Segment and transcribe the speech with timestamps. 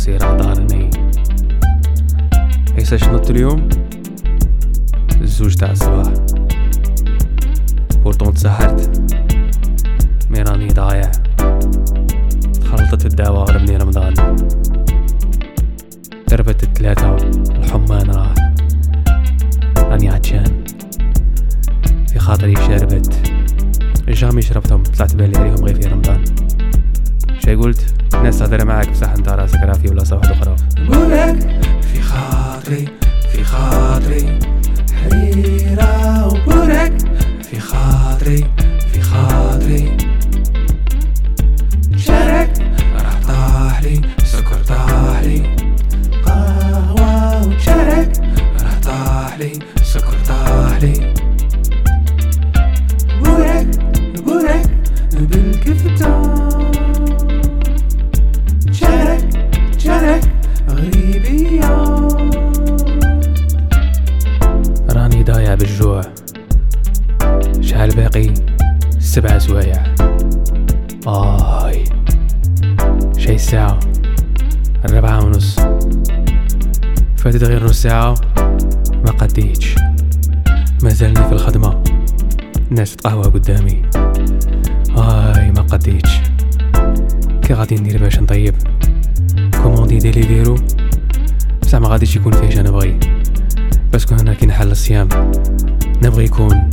[0.00, 0.90] أسير على ظهرني
[2.74, 2.98] عيسى
[3.30, 3.68] اليوم؟
[5.20, 6.12] الزوج تاع الصباح.
[8.04, 9.12] بورتون تسحرت
[10.30, 11.10] مي راني ضايع.
[12.60, 14.14] تخلطت الدواء غلبني رمضان.
[16.28, 17.16] دربت التلاتة
[17.56, 18.34] الحمان راح
[19.78, 20.64] راني عطشان.
[22.12, 23.32] في خاطري شربت.
[24.08, 24.82] جامي شربتهم.
[24.82, 26.39] طلعت بالي عليهم غير في رمضان.
[27.44, 32.88] شي قلت؟ ناس تهضر معاك بصح انت راسك رافي ولا واحد أخرى بولك في خاطري
[33.32, 34.38] في خاطري
[35.02, 36.26] حريرة.
[36.26, 36.92] وبورك
[37.42, 38.44] في خاطري
[38.92, 39.96] في خاطري
[41.96, 42.52] شارك
[42.94, 45.56] راح طاحلي سكر طاحلي
[46.24, 48.12] قهوة وشارك
[48.62, 51.14] راح طاحلي سكر طاحلي
[67.80, 68.34] شحال باقي
[68.98, 69.94] سبع سوايع
[71.08, 71.84] آي
[73.18, 73.80] شي الساعة
[74.84, 75.56] الربعة ونص.
[77.16, 78.14] فاتت غير نص ساعة
[79.04, 79.74] ما قديتش.
[80.82, 81.82] مازالني في الخدمة.
[82.70, 83.82] الناس تقهوى قدامي.
[84.96, 86.20] آي ما قديتش.
[87.42, 88.54] كي غادي ندير باش نطيب؟
[89.62, 90.54] commander Deliveroo
[91.62, 93.00] بصح ما غاديش يكون فيه جا نبغي.
[93.92, 95.08] باسكو هنا كي نحل الصيام
[96.02, 96.70] نبغي يكون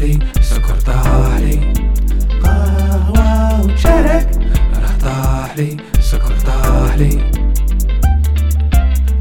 [0.00, 1.72] طاحلي سكر طاحلي
[2.42, 4.30] قهوة وشارك
[4.74, 7.30] راح طاحلي سكر طاحلي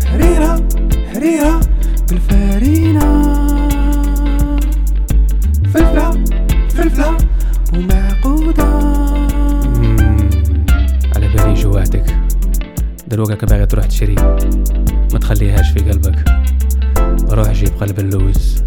[0.06, 0.68] حريرة
[1.14, 1.60] حريرة
[2.10, 3.10] بالفارينة
[5.74, 6.24] فلفلة
[6.70, 7.18] فلفلة.
[7.74, 8.64] ومعقودة.
[11.16, 12.16] على بالي جوعتك
[13.08, 14.16] دروقك باغي تروح تشري.
[15.14, 16.26] ما تخليهاش في قلبك.
[17.32, 18.64] روح جيب قلب اللوز.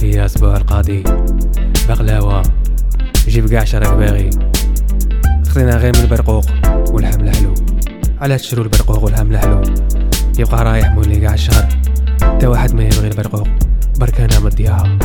[0.00, 1.02] زلابية أسبوع القاضي
[1.88, 2.42] بقلاوة
[3.28, 4.30] جيب قاع شراك باغي.
[5.48, 6.44] خذينا غير من البرقوق
[6.92, 7.54] واللحم الحلو
[8.20, 9.62] على تشرو البرقوق واللحم الحلو
[10.38, 11.68] يبقى رايح مولي قاع الشهر.
[12.40, 13.48] تا واحد ما يبغي البرقوق.
[13.98, 14.98] برك أنا مديها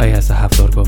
[0.00, 0.84] ايا صحة فطوركم